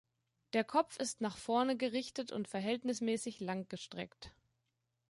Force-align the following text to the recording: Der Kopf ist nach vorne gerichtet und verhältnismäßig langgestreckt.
Der 0.53 0.63
Kopf 0.63 0.97
ist 0.97 1.21
nach 1.21 1.37
vorne 1.37 1.77
gerichtet 1.77 2.31
und 2.31 2.47
verhältnismäßig 2.47 3.39
langgestreckt. 3.39 4.31